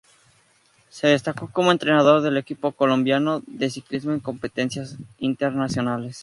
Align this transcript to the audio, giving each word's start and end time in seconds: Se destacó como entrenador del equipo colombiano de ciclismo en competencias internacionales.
Se 0.89 1.05
destacó 1.09 1.51
como 1.51 1.71
entrenador 1.71 2.23
del 2.23 2.37
equipo 2.37 2.71
colombiano 2.71 3.43
de 3.45 3.69
ciclismo 3.69 4.11
en 4.13 4.19
competencias 4.19 4.97
internacionales. 5.19 6.17